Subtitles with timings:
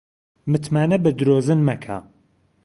[0.51, 1.97] متمانە بە درۆزن مەکە